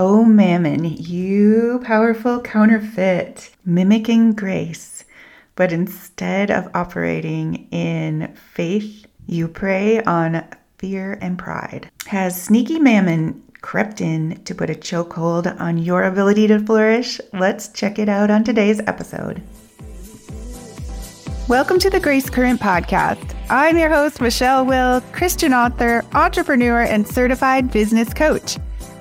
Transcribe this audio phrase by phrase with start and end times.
[0.00, 5.04] Oh, mammon, you powerful counterfeit, mimicking grace.
[5.56, 10.46] But instead of operating in faith, you prey on
[10.78, 11.90] fear and pride.
[12.06, 17.20] Has sneaky mammon crept in to put a chokehold on your ability to flourish?
[17.32, 19.42] Let's check it out on today's episode.
[21.48, 23.34] Welcome to the Grace Current Podcast.
[23.50, 28.58] I'm your host, Michelle Will, Christian author, entrepreneur, and certified business coach.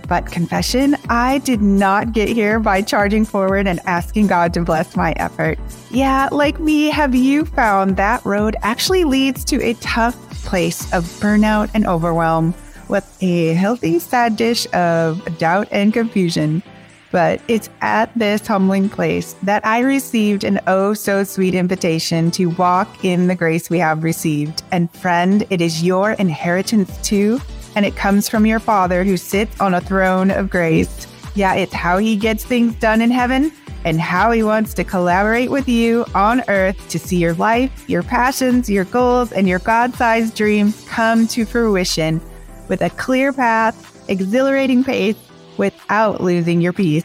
[0.08, 4.96] But confession, I did not get here by charging forward and asking God to bless
[4.96, 5.60] my effort.
[5.92, 10.16] Yeah, like me, have you found that road actually leads to a tough
[10.46, 12.54] place of burnout and overwhelm
[12.88, 16.64] with a healthy sad dish of doubt and confusion?
[17.12, 22.48] But it's at this humbling place that I received an oh so sweet invitation to
[22.48, 24.64] walk in the grace we have received.
[24.72, 27.40] And friend, it is your inheritance too
[27.76, 31.08] and it comes from your Father who sits on a throne of grace.
[31.36, 33.52] Yeah, it's how he gets things done in heaven
[33.86, 38.04] and how he wants to collaborate with you on earth to see your life, your
[38.04, 42.20] passions, your goals, and your God sized dreams come to fruition
[42.68, 45.16] with a clear path, exhilarating pace,
[45.58, 47.04] without losing your peace.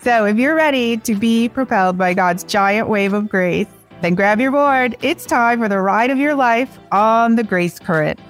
[0.00, 3.66] So, if you're ready to be propelled by God's giant wave of grace,
[4.00, 4.96] then grab your board.
[5.02, 8.20] It's time for the ride of your life on the Grace Current.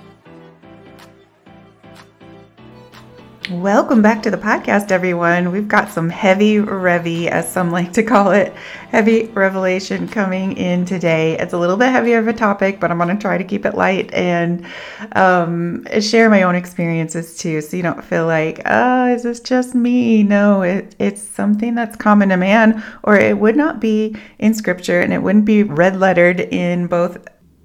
[3.50, 5.52] Welcome back to the podcast, everyone.
[5.52, 8.52] We've got some heavy revy, as some like to call it,
[8.90, 11.38] heavy revelation coming in today.
[11.38, 13.64] It's a little bit heavier of a topic, but I'm going to try to keep
[13.64, 14.66] it light and
[15.12, 19.74] um, share my own experiences too, so you don't feel like, oh, is this just
[19.74, 20.22] me?
[20.22, 25.00] No, it, it's something that's common to man, or it would not be in scripture
[25.00, 27.16] and it wouldn't be red lettered in both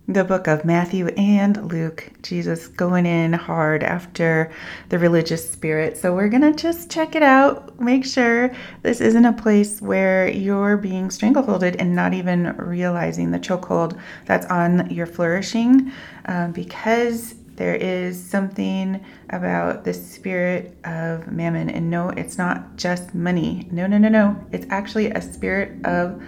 [0.08, 4.52] the book of Matthew and Luke, Jesus going in hard after
[4.90, 5.98] the religious spirit.
[5.98, 7.80] So we're going to just check it out.
[7.80, 13.40] Make sure this isn't a place where you're being strangleholded and not even realizing the
[13.40, 15.92] chokehold that's on your flourishing
[16.26, 21.70] um, because there is something about the spirit of mammon.
[21.70, 23.70] And no, it's not just money.
[23.72, 24.36] No, no, no, no.
[24.52, 26.22] It's actually a spirit of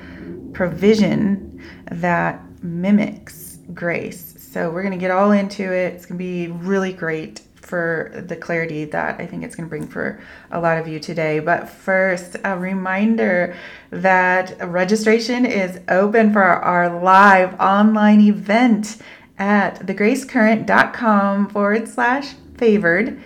[0.54, 4.36] provision that mimics grace.
[4.38, 5.94] So we're going to get all into it.
[5.94, 9.70] It's going to be really great for the clarity that I think it's going to
[9.70, 10.22] bring for
[10.52, 11.40] a lot of you today.
[11.40, 13.56] But first, a reminder
[13.90, 18.98] that registration is open for our live online event
[19.38, 23.22] at thegracecurrent.com forward slash favored.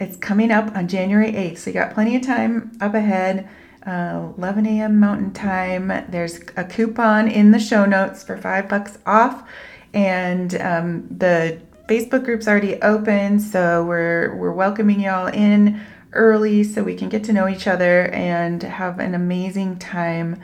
[0.00, 3.48] It's coming up on January 8th, so you got plenty of time up ahead.
[3.86, 4.98] Uh, 11 a.m.
[4.98, 5.88] Mountain Time.
[6.08, 9.46] There's a coupon in the show notes for five bucks off
[9.94, 15.80] and um, the Facebook group's already open, so we're we're welcoming y'all in
[16.12, 20.40] early so we can get to know each other and have an amazing time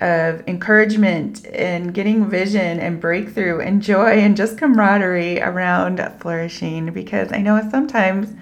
[0.00, 7.30] of encouragement and getting vision and breakthrough and joy and just camaraderie around flourishing because
[7.32, 8.34] I know sometimes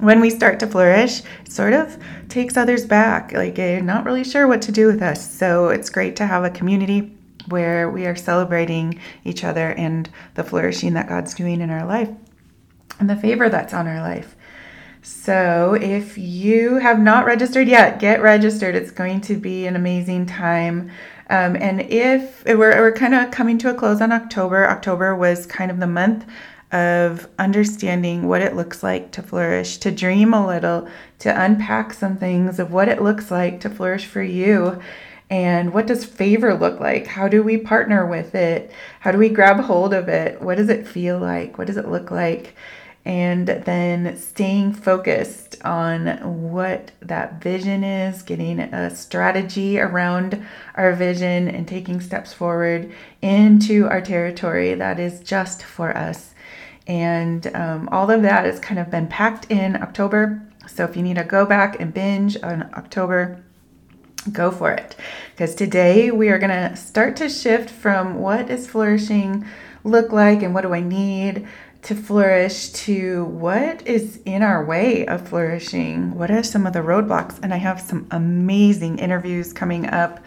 [0.00, 1.96] when we start to flourish, it sort of
[2.28, 3.32] takes others back.
[3.32, 5.30] Like, you're not really sure what to do with us.
[5.30, 7.15] So, it's great to have a community
[7.48, 12.10] where we are celebrating each other and the flourishing that God's doing in our life
[12.98, 14.36] and the favor that's on our life.
[15.02, 18.74] So, if you have not registered yet, get registered.
[18.74, 20.90] It's going to be an amazing time.
[21.30, 25.46] Um, and if we're, we're kind of coming to a close on October, October was
[25.46, 26.26] kind of the month
[26.72, 30.88] of understanding what it looks like to flourish, to dream a little,
[31.20, 34.80] to unpack some things of what it looks like to flourish for you.
[35.28, 37.06] And what does favor look like?
[37.06, 38.70] How do we partner with it?
[39.00, 40.40] How do we grab hold of it?
[40.40, 41.58] What does it feel like?
[41.58, 42.54] What does it look like?
[43.04, 50.44] And then staying focused on what that vision is, getting a strategy around
[50.74, 56.34] our vision, and taking steps forward into our territory that is just for us.
[56.88, 60.42] And um, all of that has kind of been packed in October.
[60.66, 63.40] So if you need to go back and binge on October,
[64.32, 64.96] go for it.
[65.32, 69.44] Because today we are going to start to shift from what is flourishing
[69.84, 71.46] look like and what do I need
[71.82, 76.16] to flourish to what is in our way of flourishing.
[76.16, 77.38] What are some of the roadblocks?
[77.42, 80.18] And I have some amazing interviews coming up.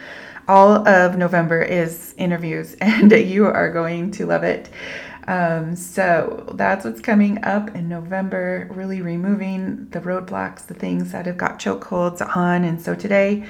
[0.47, 4.69] All of November is interviews, and you are going to love it.
[5.27, 11.25] Um, so that's what's coming up in November, really removing the roadblocks, the things that
[11.25, 12.63] have got chokeholds on.
[12.63, 13.45] And so today,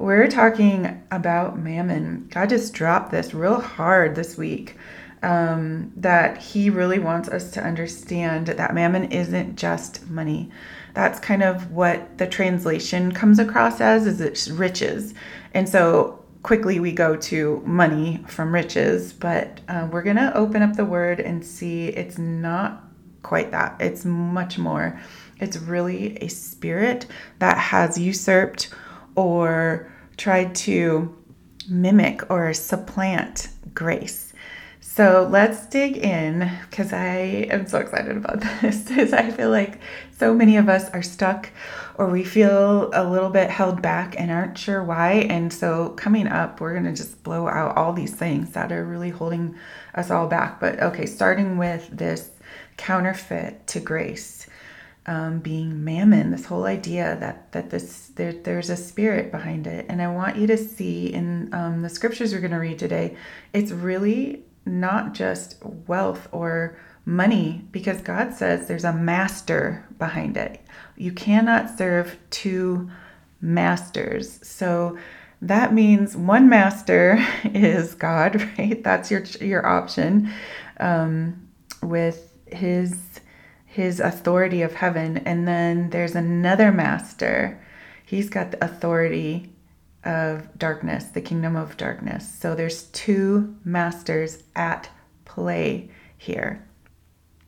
[0.00, 2.26] we're talking about mammon.
[2.30, 4.76] God just dropped this real hard this week.
[5.22, 10.48] Um, that he really wants us to understand that mammon isn't just money.
[10.94, 15.12] That's kind of what the translation comes across as is it's riches.
[15.52, 20.62] And so quickly we go to money from riches, but uh, we're going to open
[20.62, 22.82] up the word and see it's not
[23.22, 23.76] quite that.
[23.78, 24.98] It's much more.
[25.38, 27.04] It's really a spirit
[27.40, 28.70] that has usurped
[29.14, 31.16] or tried to
[31.68, 34.32] mimic or supplant grace.
[34.80, 38.82] So let's dig in because I am so excited about this.
[38.88, 39.78] Because I feel like
[40.18, 41.50] so many of us are stuck
[41.96, 45.26] or we feel a little bit held back and aren't sure why.
[45.30, 48.84] And so coming up, we're going to just blow out all these things that are
[48.84, 49.54] really holding
[49.94, 50.60] us all back.
[50.60, 52.30] But okay, starting with this
[52.76, 54.46] counterfeit to grace.
[55.06, 59.86] Um, being mammon, this whole idea that that this there, there's a spirit behind it,
[59.88, 63.16] and I want you to see in um, the scriptures we're going to read today,
[63.54, 70.60] it's really not just wealth or money because God says there's a master behind it.
[70.96, 72.90] You cannot serve two
[73.40, 74.38] masters.
[74.46, 74.98] So
[75.42, 78.82] that means one master is God, right?
[78.82, 80.30] That's your your option
[80.78, 81.48] um,
[81.82, 83.20] with his
[83.70, 87.56] his authority of heaven, and then there's another master.
[88.04, 89.52] He's got the authority
[90.02, 92.28] of darkness, the kingdom of darkness.
[92.28, 94.90] So there's two masters at
[95.24, 95.88] play
[96.18, 96.64] here.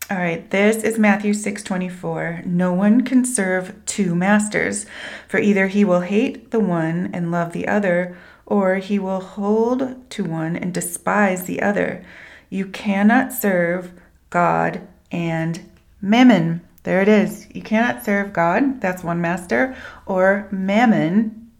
[0.08, 2.42] All right, this is Matthew 6:24.
[2.46, 4.86] No one can serve two masters,
[5.26, 8.16] for either he will hate the one and love the other,
[8.46, 12.04] or he will hold to one and despise the other.
[12.48, 13.90] You cannot serve
[14.30, 15.60] God and
[16.02, 16.60] mammon.
[16.82, 17.46] There it is.
[17.54, 21.50] You cannot serve God, that's one master, or mammon,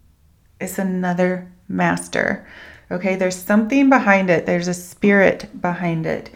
[0.59, 2.45] is another master.
[2.91, 6.29] Okay, there's something behind it, there's a spirit behind it,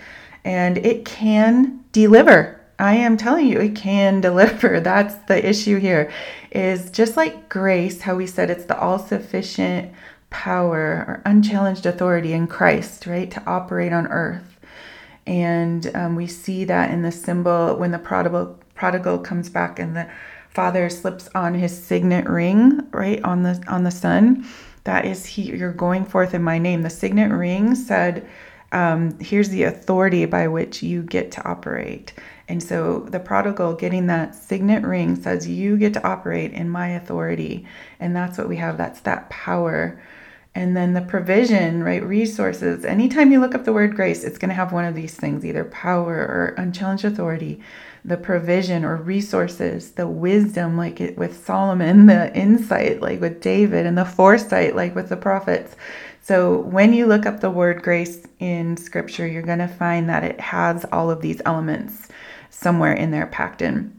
[0.45, 2.59] and it can deliver.
[2.80, 4.80] I am telling you, it can deliver.
[4.80, 6.12] That's the issue here.
[6.51, 9.92] Is just like grace, how we said it's the all sufficient
[10.30, 14.56] power or unchallenged authority in Christ, right, to operate on earth.
[15.27, 19.95] And um, we see that in the symbol when the prodigal, prodigal comes back and
[19.95, 20.09] the
[20.50, 24.44] father slips on his signet ring right on the on the son
[24.85, 26.81] that is he you're going forth in my name.
[26.81, 28.27] The signet ring said
[28.71, 32.13] um, here's the authority by which you get to operate.
[32.47, 36.89] And so the prodigal getting that signet ring says you get to operate in my
[36.89, 37.65] authority.
[38.00, 38.77] And that's what we have.
[38.77, 40.01] That's that power
[40.55, 42.03] and then the provision, right?
[42.03, 42.83] Resources.
[42.83, 45.45] Anytime you look up the word grace, it's going to have one of these things
[45.45, 47.61] either power or unchallenged authority
[48.07, 53.85] the provision or resources, the wisdom, like it with Solomon, the insight, like with David,
[53.85, 55.75] and the foresight, like with the prophets.
[56.21, 60.23] So when you look up the word grace in scripture, you're going to find that
[60.23, 62.07] it has all of these elements
[62.50, 63.93] somewhere in there packed in.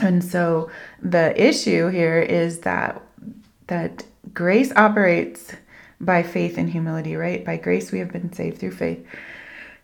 [0.00, 0.70] And so
[1.02, 3.02] the issue here is that
[3.66, 5.52] that grace operates
[6.00, 7.44] by faith and humility, right?
[7.44, 9.06] By grace we have been saved through faith.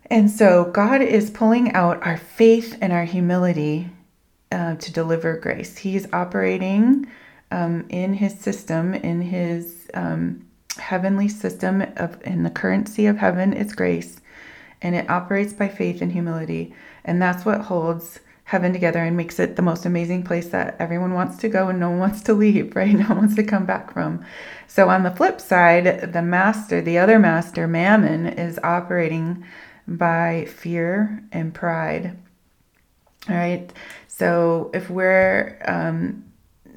[0.08, 3.90] And so God is pulling out our faith and our humility
[4.52, 5.78] uh, to deliver grace.
[5.78, 7.06] He's operating
[7.50, 10.46] um, in his system, in his um,
[10.78, 14.20] heavenly system of in the currency of heaven is grace,
[14.82, 16.74] and it operates by faith and humility,
[17.04, 21.12] and that's what holds heaven together and makes it the most amazing place that everyone
[21.12, 22.94] wants to go and no one wants to leave, right?
[22.94, 24.24] No one wants to come back from.
[24.68, 29.44] So on the flip side, the master, the other master, Mammon, is operating
[29.88, 32.16] by fear and pride.
[33.28, 33.72] All right.
[34.06, 36.24] So if we're um,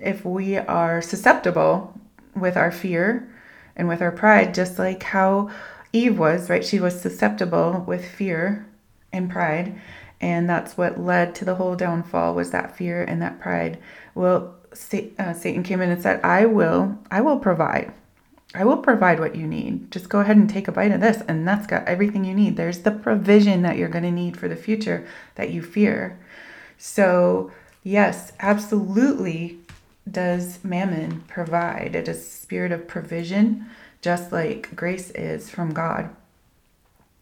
[0.01, 1.93] if we are susceptible
[2.35, 3.29] with our fear
[3.75, 5.51] and with our pride, just like how
[5.93, 6.65] Eve was, right?
[6.65, 8.67] She was susceptible with fear
[9.11, 9.79] and pride,
[10.21, 13.79] and that's what led to the whole downfall was that fear and that pride.
[14.15, 17.93] Well, uh, Satan came in and said, "I will, I will provide."
[18.55, 19.91] I will provide what you need.
[19.91, 22.57] Just go ahead and take a bite of this, and that's got everything you need.
[22.57, 26.17] There's the provision that you're going to need for the future that you fear.
[26.75, 27.51] So,
[27.83, 29.59] yes, absolutely
[30.09, 31.95] does mammon provide.
[31.95, 33.67] It is a spirit of provision,
[34.01, 36.09] just like grace is from God.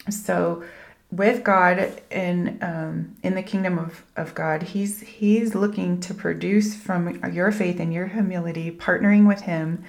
[0.09, 0.63] So,
[1.09, 6.75] with God in um, in the kingdom of, of God, He's He's looking to produce
[6.75, 9.83] from your faith and your humility, partnering with Him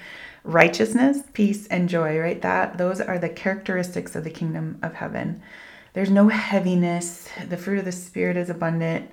[0.44, 2.40] righteousness, peace, and joy, right?
[2.40, 5.42] That those are the characteristics of the kingdom of heaven.
[5.92, 7.28] There's no heaviness.
[7.48, 9.10] The fruit of the spirit is abundant.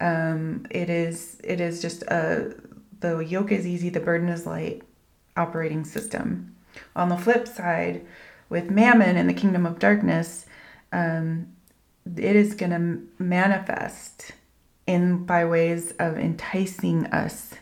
[0.00, 2.54] Um, it is it is just a
[3.00, 4.82] the yoke is easy, the burden is light
[5.36, 6.54] operating system.
[6.94, 8.04] On the flip side,
[8.48, 10.45] with mammon and the kingdom of darkness,
[10.92, 11.48] um,
[12.16, 14.32] it is going to manifest
[14.86, 17.54] in by ways of enticing us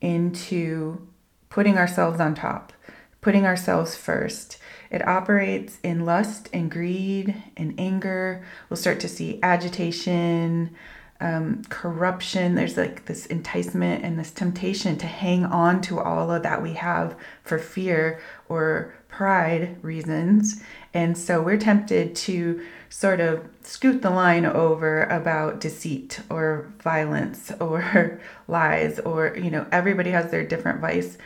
[0.00, 1.06] into
[1.48, 2.72] putting ourselves on top,
[3.20, 4.58] putting ourselves first.
[4.90, 8.44] It operates in lust and greed and anger.
[8.68, 10.74] We'll start to see agitation,
[11.20, 12.54] um, corruption.
[12.54, 16.74] There's like this enticement and this temptation to hang on to all of that we
[16.74, 20.62] have for fear or pride reasons.
[20.94, 27.52] And so we're tempted to sort of scoot the line over about deceit or violence
[27.60, 31.16] or lies or you know everybody has their different vice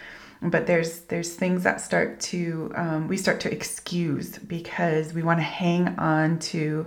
[0.43, 5.39] but there's there's things that start to um, we start to excuse because we want
[5.39, 6.87] to hang on to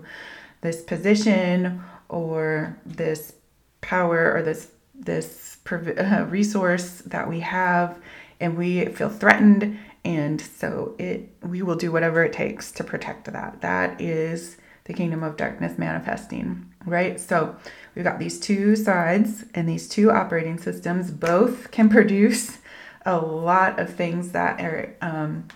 [0.62, 3.34] this position or this
[3.82, 8.00] power or this this uh, resource that we have
[8.40, 13.26] and we feel threatened and so it we will do whatever it takes to protect
[13.26, 17.20] that that is the kingdom of darkness manifesting, right?
[17.20, 17.56] So
[17.94, 21.12] we've got these two sides and these two operating systems.
[21.12, 22.58] Both can produce
[23.06, 25.48] a lot of things that are um,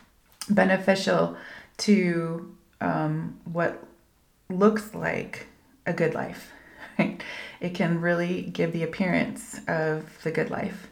[0.50, 1.38] beneficial
[1.77, 3.84] to um, what
[4.50, 5.48] looks like
[5.85, 6.51] a good life.
[7.00, 7.23] Right?
[7.61, 10.89] It can really give the appearance of the good life.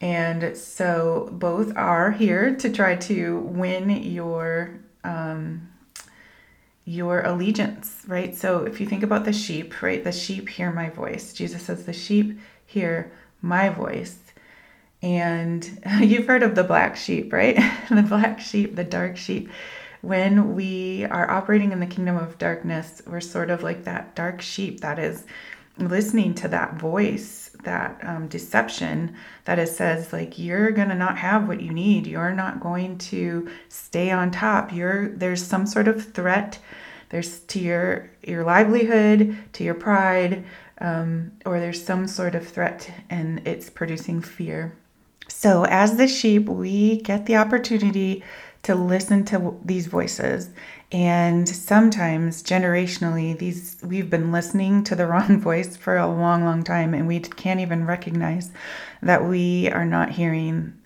[0.00, 5.68] And so both are here to try to win your um,
[6.86, 8.34] your allegiance, right?
[8.34, 10.02] So if you think about the sheep, right?
[10.02, 11.32] The sheep hear my voice.
[11.32, 14.18] Jesus says, the sheep hear my voice.
[15.02, 17.56] And you've heard of the black sheep, right?
[17.90, 19.50] the black sheep, the dark sheep.
[20.06, 24.40] When we are operating in the kingdom of darkness, we're sort of like that dark
[24.40, 25.24] sheep that is
[25.78, 31.48] listening to that voice, that um, deception that it says like you're gonna not have
[31.48, 32.06] what you need.
[32.06, 34.72] You're not going to stay on top.
[34.72, 36.60] You're there's some sort of threat.
[37.08, 40.44] There's to your your livelihood, to your pride,
[40.78, 44.72] um, or there's some sort of threat, and it's producing fear.
[45.28, 48.22] So as the sheep, we get the opportunity
[48.66, 50.50] to listen to these voices.
[50.90, 56.64] And sometimes generationally these we've been listening to the wrong voice for a long long
[56.64, 58.50] time and we can't even recognize
[59.02, 60.76] that we are not hearing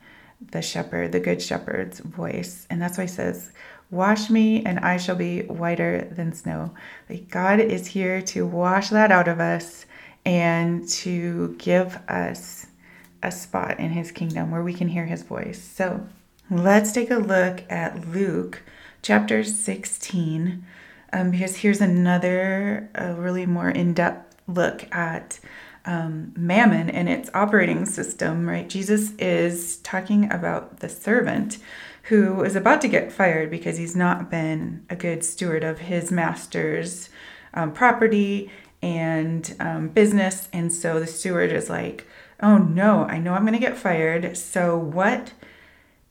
[0.52, 2.66] the shepherd the good shepherd's voice.
[2.68, 3.50] And that's why he says
[3.90, 6.74] wash me and i shall be whiter than snow.
[7.08, 9.86] Like god is here to wash that out of us
[10.26, 12.66] and to give us
[13.22, 15.62] a spot in his kingdom where we can hear his voice.
[15.62, 16.06] So
[16.52, 18.62] Let's take a look at Luke
[19.02, 20.66] chapter 16,
[21.12, 25.38] um, because here's another a really more in depth look at
[25.84, 28.68] um, mammon and its operating system, right?
[28.68, 31.58] Jesus is talking about the servant
[32.04, 36.10] who is about to get fired because he's not been a good steward of his
[36.10, 37.10] master's
[37.54, 38.50] um, property
[38.82, 40.48] and um, business.
[40.52, 42.08] And so the steward is like,
[42.42, 44.36] oh no, I know I'm going to get fired.
[44.36, 45.32] So what?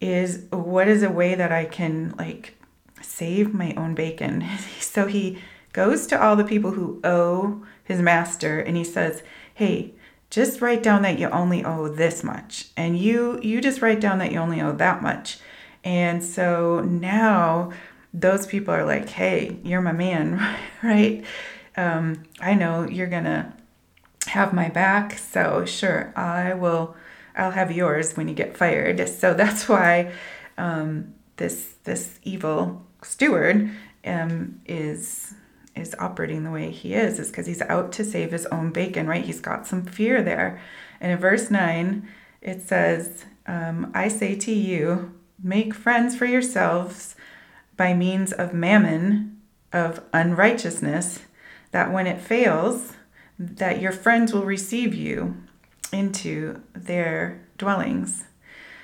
[0.01, 2.56] Is what is a way that I can like
[3.01, 4.46] save my own bacon?
[4.79, 5.39] so he
[5.74, 9.94] goes to all the people who owe his master and he says, "Hey,
[10.29, 14.20] just write down that you only owe this much and you you just write down
[14.20, 15.39] that you only owe that much."
[15.84, 17.72] And so now
[18.13, 21.24] those people are like, "Hey, you're my man, right?
[21.77, 23.53] Um, I know you're going to
[24.27, 26.96] have my back, so sure, I will
[27.39, 29.08] I'll have yours when you get fired.
[29.08, 30.12] So that's why
[30.58, 33.72] um, this this evil steward
[34.05, 35.34] um, is
[35.75, 39.08] is operating the way he is is because he's out to save his own bacon,
[39.08, 39.24] right?
[39.24, 40.62] He's got some fear there.
[41.00, 42.10] And in verse nine,
[42.41, 47.15] it says, um, "I say to you, make friends for yourselves
[47.77, 49.39] by means of mammon,
[49.72, 51.19] of unrighteousness,
[51.72, 52.93] that when it fails."
[53.41, 55.38] That your friends will receive you
[55.91, 58.25] into their dwellings.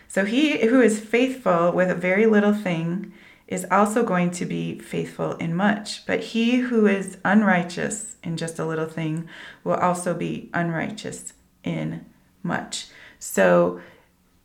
[0.07, 3.13] So he who is faithful with a very little thing
[3.47, 6.05] is also going to be faithful in much.
[6.05, 9.27] But he who is unrighteous in just a little thing
[9.63, 11.33] will also be unrighteous
[11.63, 12.05] in
[12.41, 12.87] much.
[13.19, 13.79] So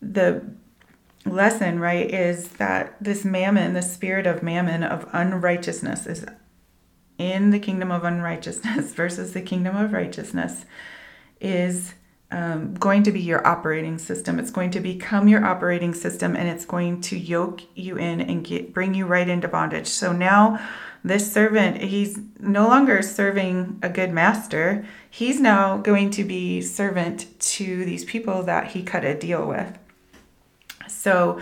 [0.01, 0.43] the
[1.25, 6.25] lesson, right, is that this mammon, the spirit of mammon, of unrighteousness, is
[7.17, 10.65] in the kingdom of unrighteousness versus the kingdom of righteousness,
[11.39, 11.93] is
[12.31, 14.39] um, going to be your operating system.
[14.39, 18.43] It's going to become your operating system and it's going to yoke you in and
[18.43, 19.87] get, bring you right into bondage.
[19.87, 20.59] So now,
[21.03, 24.85] this servant, he's no longer serving a good master.
[25.09, 29.77] He's now going to be servant to these people that he cut a deal with.
[30.87, 31.41] So,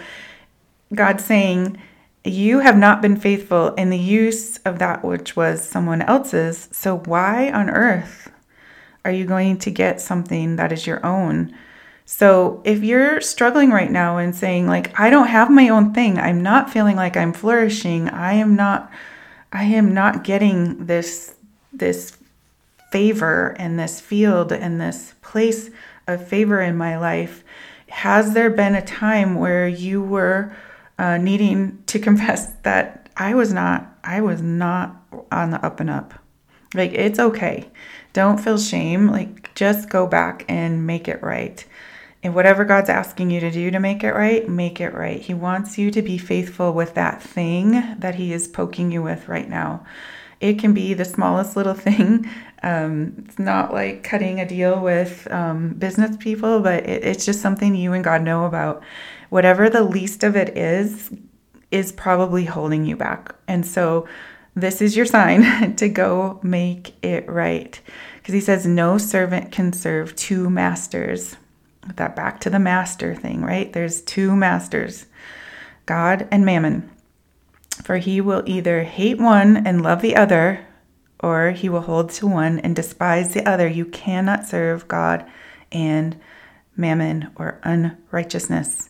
[0.94, 1.78] God's saying,
[2.24, 6.70] You have not been faithful in the use of that which was someone else's.
[6.72, 8.32] So, why on earth
[9.06, 11.56] are you going to get something that is your own?
[12.06, 16.18] So if you're struggling right now and saying like I don't have my own thing,
[16.18, 18.92] I'm not feeling like I'm flourishing, I am not
[19.52, 21.36] I am not getting this
[21.72, 22.18] this
[22.92, 25.70] favor and this field and this place
[26.08, 27.44] of favor in my life,
[27.90, 30.52] has there been a time where you were
[30.98, 34.96] uh, needing to confess that I was not I was not
[35.32, 36.14] on the up and up?
[36.74, 37.70] Like it's okay.
[38.20, 39.08] Don't feel shame.
[39.08, 41.64] Like just go back and make it right.
[42.22, 45.22] And whatever God's asking you to do to make it right, make it right.
[45.22, 49.30] He wants you to be faithful with that thing that He is poking you with
[49.30, 49.86] right now.
[50.42, 52.30] It can be the smallest little thing.
[52.62, 57.40] Um, it's not like cutting a deal with um, business people, but it, it's just
[57.40, 58.84] something you and God know about.
[59.30, 61.10] Whatever the least of it is,
[61.72, 63.34] is probably holding you back.
[63.48, 64.10] And so,
[64.60, 67.80] this is your sign to go make it right.
[68.18, 71.36] Because he says, No servant can serve two masters
[71.96, 73.72] that back to the master thing, right?
[73.72, 75.06] There's two masters,
[75.86, 76.90] God and mammon.
[77.84, 80.66] For he will either hate one and love the other,
[81.22, 83.68] or he will hold to one and despise the other.
[83.68, 85.26] You cannot serve God
[85.72, 86.20] and
[86.76, 88.90] mammon or unrighteousness.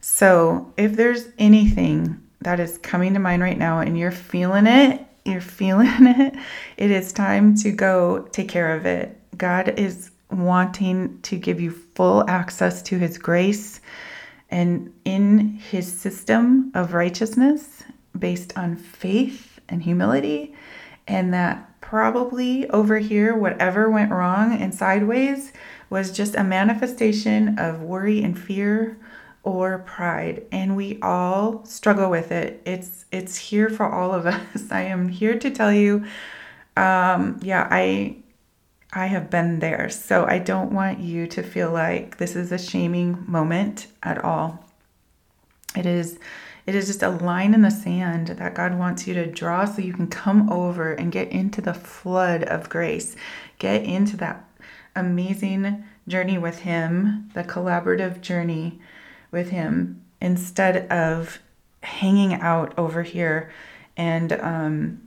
[0.00, 5.04] So, if there's anything that is coming to mind right now and you're feeling it,
[5.24, 6.34] you're feeling it,
[6.76, 9.18] it is time to go take care of it.
[9.36, 13.80] God is wanting to give you full access to His grace
[14.50, 17.82] and in His system of righteousness
[18.18, 20.54] based on faith and humility.
[21.06, 25.52] And that probably over here, whatever went wrong and sideways
[25.90, 28.96] was just a manifestation of worry and fear
[29.44, 34.72] or pride and we all struggle with it it's it's here for all of us
[34.72, 36.04] i am here to tell you
[36.76, 38.16] um yeah i
[38.94, 39.90] I have been there.
[39.90, 44.64] So I don't want you to feel like this is a shaming moment at all.
[45.76, 46.18] It is
[46.66, 49.82] it is just a line in the sand that God wants you to draw so
[49.82, 53.16] you can come over and get into the flood of grace.
[53.58, 54.48] Get into that
[54.96, 58.80] amazing journey with him, the collaborative journey
[59.34, 61.38] with him instead of
[61.82, 63.52] hanging out over here
[63.96, 65.02] and um,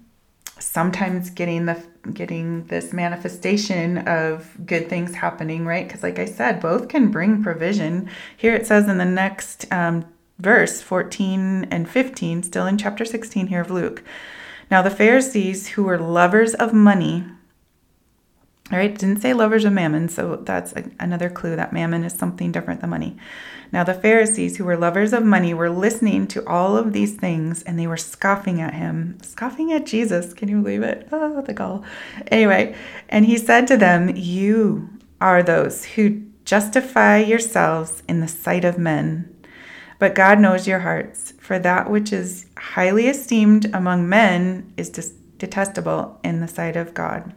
[0.59, 5.87] sometimes getting the getting this manifestation of good things happening right?
[5.87, 8.09] Because like i said both can bring provision.
[8.35, 10.05] Here it says in the next um,
[10.37, 14.03] verse 14 and 15 still in chapter 16 here of luke.
[14.69, 17.25] Now the pharisees who were lovers of money
[18.69, 22.13] all right, didn't say lovers of mammon, so that's a, another clue that mammon is
[22.13, 23.15] something different than money.
[23.71, 27.63] Now, the Pharisees, who were lovers of money, were listening to all of these things
[27.63, 30.33] and they were scoffing at him, scoffing at Jesus.
[30.33, 31.07] Can you believe it?
[31.13, 31.85] Oh, the gall.
[32.27, 32.75] Anyway,
[33.07, 34.89] and he said to them, You
[35.21, 39.33] are those who justify yourselves in the sight of men,
[39.97, 44.89] but God knows your hearts, for that which is highly esteemed among men is
[45.37, 47.33] detestable in the sight of God.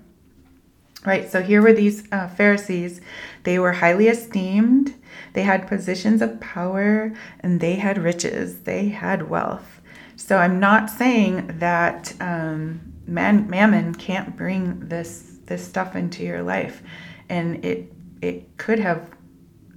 [1.07, 3.01] Right, so here were these uh, Pharisees.
[3.45, 4.95] They were highly esteemed,
[5.33, 9.81] they had positions of power, and they had riches, they had wealth.
[10.17, 16.43] So I'm not saying that um, man, mammon can't bring this this stuff into your
[16.43, 16.83] life,
[17.31, 19.11] and it it could have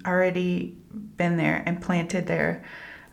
[0.05, 0.75] already
[1.15, 2.63] been there and planted there.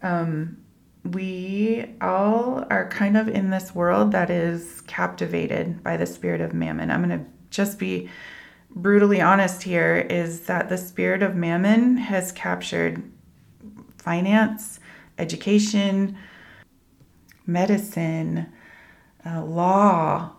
[0.03, 0.57] Um,
[1.05, 6.53] we all are kind of in this world that is captivated by the spirit of
[6.53, 6.90] mammon.
[6.90, 8.08] I'm going to just be
[8.74, 13.02] brutally honest here is that the spirit of mammon has captured
[13.98, 14.80] finance,
[15.18, 16.16] education,
[17.46, 18.46] medicine,
[19.26, 20.30] uh, law,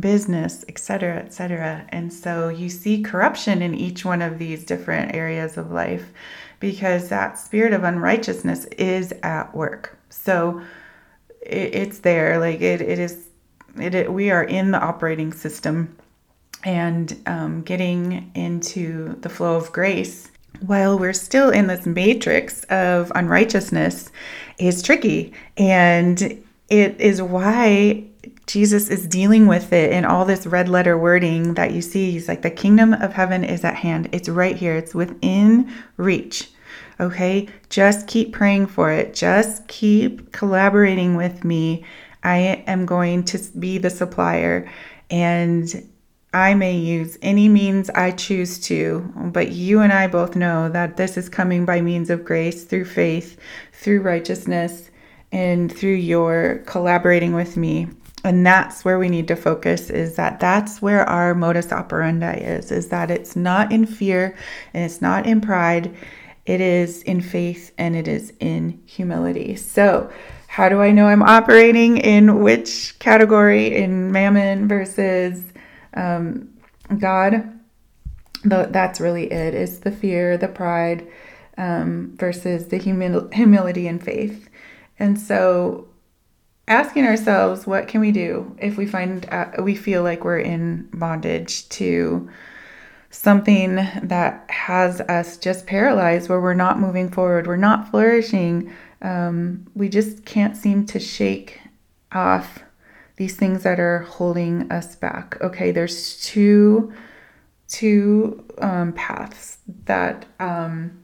[0.00, 1.86] business, etc., etc.
[1.90, 6.12] And so you see corruption in each one of these different areas of life
[6.58, 9.98] because that spirit of unrighteousness is at work.
[10.08, 10.60] So
[11.42, 13.28] it, it's there, like it, it is.
[13.78, 15.94] It, it, we are in the operating system
[16.66, 23.12] and um, getting into the flow of grace while we're still in this matrix of
[23.14, 24.10] unrighteousness
[24.58, 25.32] is tricky.
[25.56, 28.04] And it is why
[28.46, 32.10] Jesus is dealing with it in all this red letter wording that you see.
[32.10, 34.08] He's like, the kingdom of heaven is at hand.
[34.12, 36.50] It's right here, it's within reach.
[36.98, 39.14] Okay, just keep praying for it.
[39.14, 41.84] Just keep collaborating with me.
[42.24, 44.68] I am going to be the supplier.
[45.10, 45.86] And
[46.36, 50.98] I may use any means I choose to, but you and I both know that
[50.98, 53.38] this is coming by means of grace, through faith,
[53.72, 54.90] through righteousness,
[55.32, 57.88] and through your collaborating with me.
[58.22, 62.70] and that's where we need to focus is that that's where our modus operandi is
[62.70, 64.36] is that it's not in fear
[64.74, 65.94] and it's not in pride.
[66.44, 69.56] It is in faith and it is in humility.
[69.56, 70.10] So
[70.48, 73.74] how do i know i'm operating in which category?
[73.74, 75.42] In mammon versus
[75.96, 76.48] um,
[76.98, 77.52] god
[78.44, 81.06] the, that's really it is the fear the pride
[81.58, 84.48] um, versus the humil- humility and faith.
[84.98, 85.88] And so
[86.68, 90.88] asking ourselves what can we do if we find uh, we feel like we're in
[90.92, 92.28] bondage to
[93.10, 98.68] something that has us just paralyzed where we're not moving forward we're not flourishing
[99.00, 101.60] um, we just can't seem to shake
[102.10, 102.64] off
[103.16, 106.92] these things that are holding us back okay there's two
[107.68, 110.98] two um, paths that um,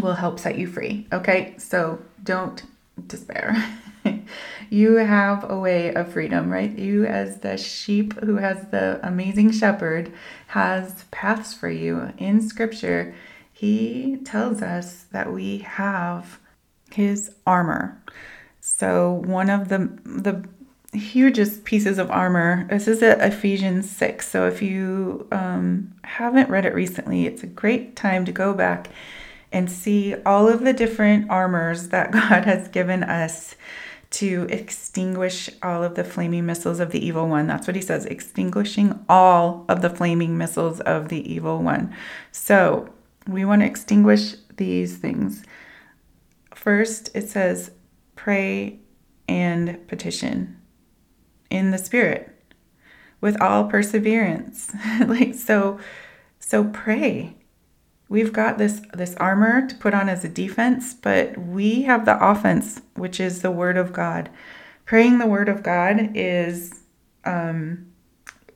[0.00, 2.64] will help set you free okay so don't
[3.06, 3.54] despair
[4.70, 6.76] you have a way of freedom, right?
[6.76, 10.12] You, as the sheep who has the amazing shepherd,
[10.48, 13.14] has paths for you in scripture.
[13.52, 16.38] He tells us that we have
[16.90, 18.02] his armor.
[18.60, 20.44] So, one of the, the
[20.94, 22.66] hugest pieces of armor.
[22.68, 24.28] This is at Ephesians 6.
[24.28, 28.88] So if you um, haven't read it recently, it's a great time to go back
[29.52, 33.54] and see all of the different armors that God has given us
[34.10, 37.46] to extinguish all of the flaming missiles of the evil one.
[37.48, 41.94] That's what he says, extinguishing all of the flaming missiles of the evil one.
[42.30, 42.88] So
[43.26, 45.44] we want to extinguish these things.
[46.54, 47.72] First, it says,
[48.14, 48.78] pray
[49.26, 50.60] and petition
[51.54, 52.30] in the spirit
[53.20, 54.72] with all perseverance.
[55.06, 55.78] like so
[56.38, 57.34] so pray
[58.08, 62.24] we've got this this armor to put on as a defense, but we have the
[62.24, 64.30] offense, which is the word of God.
[64.84, 66.82] Praying the word of God is
[67.24, 67.86] um,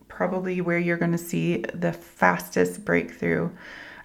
[0.09, 3.51] probably where you're going to see the fastest breakthrough.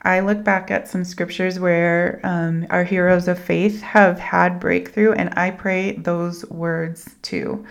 [0.02, 5.14] I look back at some scriptures where um, our heroes of faith have had breakthrough,
[5.14, 7.66] and I pray those words too.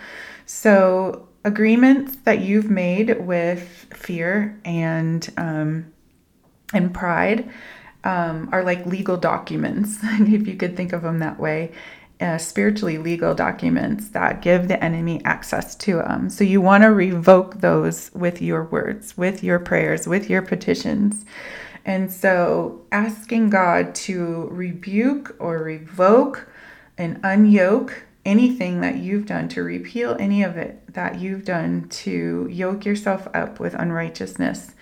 [0.45, 5.93] So, agreements that you've made with fear and um,
[6.73, 7.49] and pride
[8.03, 11.71] um, are like legal documents, if you could think of them that way.
[12.21, 16.29] Uh, spiritually legal documents that give the enemy access to them.
[16.29, 21.25] So you want to revoke those with your words, with your prayers, with your petitions.
[21.83, 26.47] And so asking God to rebuke or revoke
[26.97, 27.93] and unyoke
[28.25, 33.27] anything that you've done, to repeal any of it that you've done to yoke yourself
[33.33, 34.75] up with unrighteousness.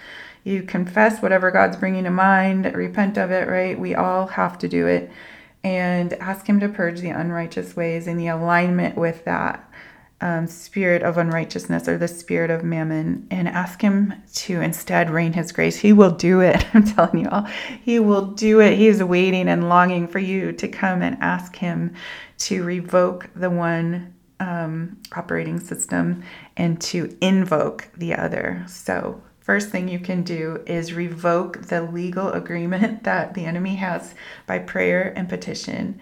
[0.43, 3.79] You confess whatever God's bringing to mind, repent of it, right?
[3.79, 5.11] We all have to do it.
[5.63, 9.70] And ask Him to purge the unrighteous ways in the alignment with that
[10.21, 15.33] um, spirit of unrighteousness or the spirit of mammon and ask Him to instead rain
[15.33, 15.77] His grace.
[15.77, 16.65] He will do it.
[16.73, 17.47] I'm telling you all,
[17.81, 18.77] He will do it.
[18.77, 21.95] He is waiting and longing for you to come and ask Him
[22.39, 26.23] to revoke the one um, operating system
[26.57, 28.63] and to invoke the other.
[28.67, 34.13] So, first thing you can do is revoke the legal agreement that the enemy has
[34.47, 35.99] by prayer and petition.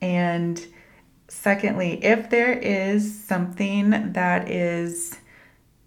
[0.00, 0.66] And
[1.32, 5.18] secondly, if there is something that is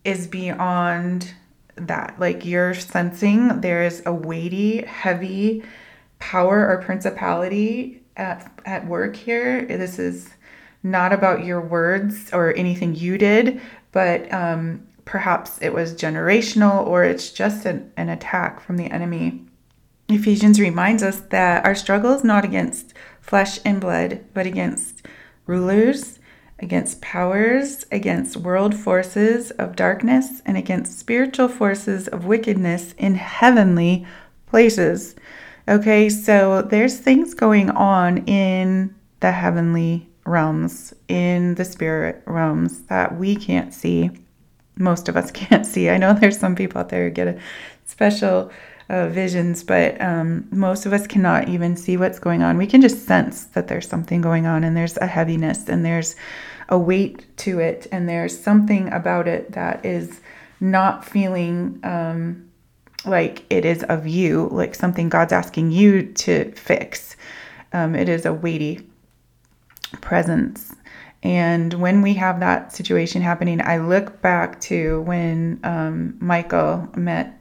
[0.04, 1.34] is beyond
[1.76, 5.64] that, like you're sensing there is a weighty, heavy
[6.20, 9.66] power or principality at, at work here.
[9.66, 10.30] This is
[10.84, 17.04] not about your words or anything you did, but um, perhaps it was generational or
[17.04, 19.44] it's just an, an attack from the enemy.
[20.08, 25.06] Ephesians reminds us that our struggle is not against flesh and blood, but against
[25.46, 26.20] rulers,
[26.60, 34.06] against powers, against world forces of darkness, and against spiritual forces of wickedness in heavenly
[34.46, 35.16] places.
[35.68, 43.18] Okay, so there's things going on in the heavenly realms, in the spirit realms that
[43.18, 44.12] we can't see
[44.78, 45.90] most of us can't see.
[45.90, 47.40] I know there's some people out there who get a
[47.86, 48.52] special
[48.90, 52.58] uh, visions, but um, most of us cannot even see what's going on.
[52.58, 56.16] We can just sense that there's something going on and there's a heaviness and there's
[56.70, 60.22] a weight to it and there's something about it that is
[60.60, 62.50] not feeling um,
[63.06, 67.16] like it is of you, like something God's asking you to fix.
[67.74, 68.88] Um, it is a weighty
[70.02, 70.76] presence.
[71.24, 77.35] And when we have that situation happening, I look back to when um, Michael met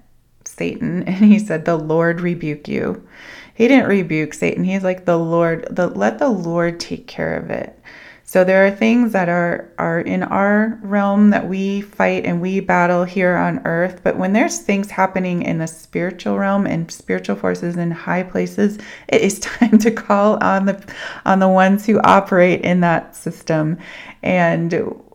[0.57, 3.07] Satan and he said, The Lord rebuke you.
[3.55, 4.65] He didn't rebuke Satan.
[4.65, 7.79] He's like, The Lord, the, let the Lord take care of it.
[8.27, 12.59] So there are things that are are in our realm that we fight and we
[12.59, 17.37] battle here on earth, but when there's things happening in the spiritual realm and spiritual
[17.37, 20.95] forces in high places, it is time to call on the
[21.27, 23.79] on the ones who operate in that system
[24.23, 24.73] and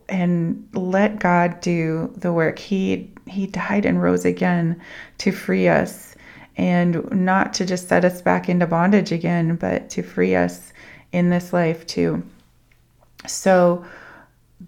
[0.08, 2.58] and let God do the work.
[2.58, 4.80] He he died and rose again
[5.18, 6.14] to free us
[6.56, 10.72] and not to just set us back into bondage again, but to free us
[11.12, 12.22] in this life too.
[13.26, 13.84] So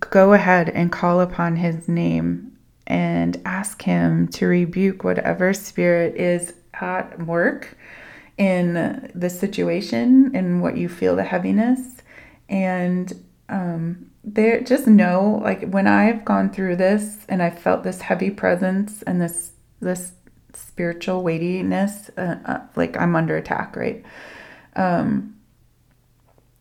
[0.01, 6.55] go ahead and call upon his name and ask him to rebuke whatever spirit is
[6.75, 7.77] at work
[8.38, 11.98] in the situation and what you feel the heaviness.
[12.48, 13.12] And
[13.48, 18.30] um, there, just know, like when I've gone through this and I felt this heavy
[18.30, 20.12] presence and this this
[20.54, 24.04] spiritual weightiness, uh, uh, like I'm under attack, right?
[24.76, 25.37] Um,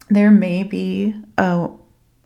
[0.10, 1.70] there may be a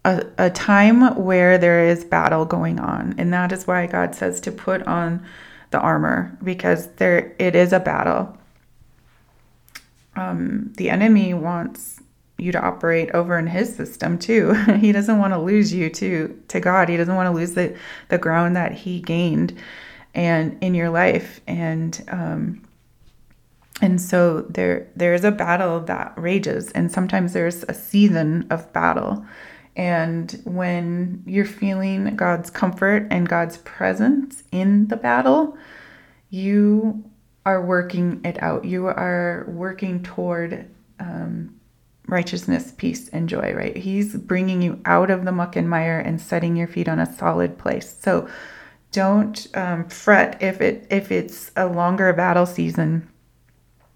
[0.06, 3.16] a, a time where there is battle going on.
[3.18, 5.26] And that is why God says to put on
[5.72, 8.38] the armor because there it is a battle.
[10.16, 12.02] Um, the enemy wants
[12.38, 14.54] you to operate over in his system too.
[14.80, 16.90] he doesn't want to lose you to to God.
[16.90, 17.76] He doesn't want to lose the
[18.10, 19.58] the ground that he gained
[20.14, 22.62] and in your life and um
[23.82, 28.72] and so there there is a battle that rages and sometimes there's a season of
[28.72, 29.26] battle
[29.76, 35.58] and when you're feeling God's comfort and God's presence in the battle,
[36.30, 37.04] you
[37.46, 38.64] are working it out.
[38.64, 40.70] You are working toward
[41.00, 41.55] um,
[42.08, 43.76] righteousness, peace, and joy, right?
[43.76, 47.12] He's bringing you out of the muck and mire and setting your feet on a
[47.12, 47.96] solid place.
[48.00, 48.28] So
[48.92, 53.10] don't um, fret if it if it's a longer battle season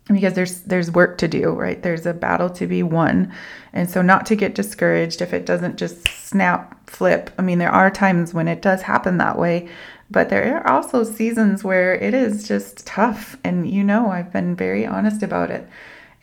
[0.08, 3.32] because there's there's work to do right there's a battle to be won
[3.72, 7.72] and so not to get discouraged if it doesn't just snap flip i mean there
[7.72, 9.70] are times when it does happen that way
[10.12, 14.56] but there are also seasons where it is just tough and you know i've been
[14.56, 15.66] very honest about it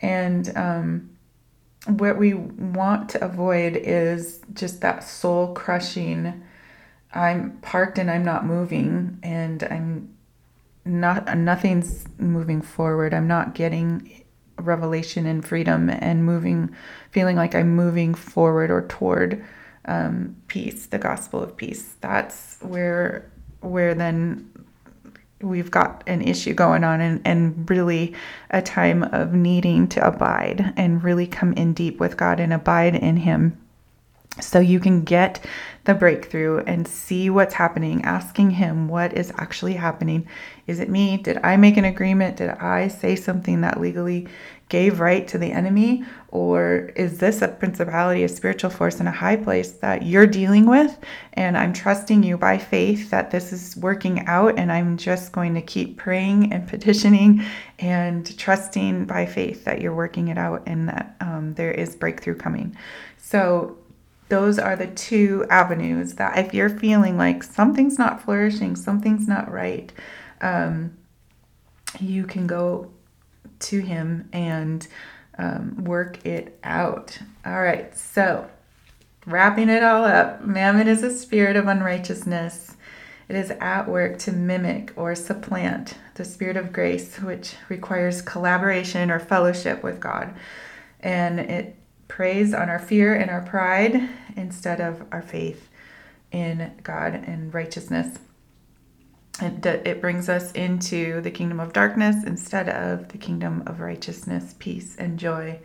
[0.01, 1.09] and um,
[1.85, 6.43] what we want to avoid is just that soul crushing
[7.13, 10.17] i'm parked and i'm not moving and i'm
[10.87, 13.13] not nothing's moving forward.
[13.13, 14.23] I'm not getting
[14.57, 16.75] revelation and freedom and moving,
[17.11, 19.43] feeling like I'm moving forward or toward
[19.85, 21.95] um, peace, the gospel of peace.
[22.01, 23.29] That's where
[23.61, 24.49] where then
[25.41, 28.15] we've got an issue going on and, and really
[28.49, 32.95] a time of needing to abide and really come in deep with God and abide
[32.95, 33.57] in Him
[34.41, 35.43] so you can get
[35.85, 40.27] the breakthrough and see what's happening, asking Him what is actually happening.
[40.67, 41.17] Is it me?
[41.17, 42.37] Did I make an agreement?
[42.37, 44.27] Did I say something that legally
[44.69, 46.03] gave right to the enemy?
[46.29, 50.65] Or is this a principality, a spiritual force in a high place that you're dealing
[50.65, 50.97] with?
[51.33, 55.53] And I'm trusting you by faith that this is working out, and I'm just going
[55.55, 57.43] to keep praying and petitioning
[57.79, 62.35] and trusting by faith that you're working it out and that um, there is breakthrough
[62.35, 62.75] coming.
[63.17, 63.77] So,
[64.29, 69.49] those are the two avenues that if you're feeling like something's not flourishing, something's not
[69.49, 69.93] right,
[70.41, 70.97] um,
[72.01, 72.91] you can go
[73.59, 74.87] to him and
[75.37, 77.17] um, work it out.
[77.45, 78.49] All right, so
[79.25, 82.75] wrapping it all up, mammon is a spirit of unrighteousness.
[83.29, 89.11] It is at work to mimic or supplant the spirit of grace, which requires collaboration
[89.11, 90.33] or fellowship with God.
[91.01, 91.75] And it
[92.07, 95.69] preys on our fear and our pride instead of our faith
[96.31, 98.17] in God and righteousness.
[99.41, 104.55] It, it brings us into the kingdom of darkness instead of the kingdom of righteousness,
[104.57, 105.59] peace, and joy.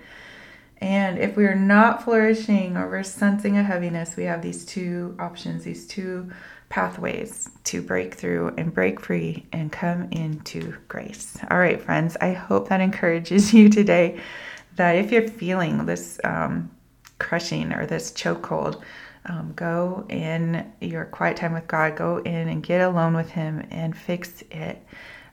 [0.78, 5.64] And if we're not flourishing or we're sensing a heaviness, we have these two options,
[5.64, 6.30] these two
[6.68, 11.38] pathways to break through and break free and come into grace.
[11.50, 14.20] All right, friends, I hope that encourages you today
[14.76, 16.70] that if you're feeling this um,
[17.18, 18.82] crushing or this chokehold,
[19.26, 23.66] um, go in your quiet time with God, go in and get alone with Him
[23.70, 24.84] and fix it.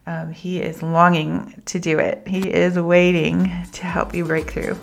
[0.08, 4.76] Um, he is longing to do it, He is waiting to help you break through.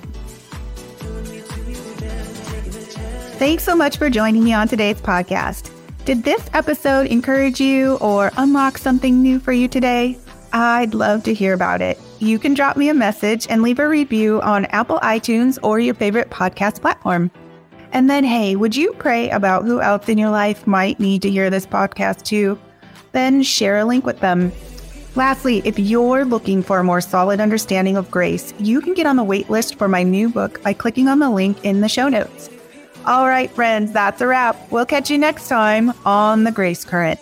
[3.39, 5.71] Thanks so much for joining me on today's podcast.
[6.05, 10.19] Did this episode encourage you or unlock something new for you today?
[10.53, 13.89] I'd love to hear about it you can drop me a message and leave a
[13.89, 17.31] review on Apple iTunes or your favorite podcast platform.
[17.97, 21.31] And then, hey, would you pray about who else in your life might need to
[21.31, 22.59] hear this podcast too?
[23.13, 24.53] Then share a link with them.
[25.15, 29.17] Lastly, if you're looking for a more solid understanding of grace, you can get on
[29.17, 32.51] the waitlist for my new book by clicking on the link in the show notes.
[33.07, 34.71] All right, friends, that's a wrap.
[34.71, 37.19] We'll catch you next time on The Grace Current.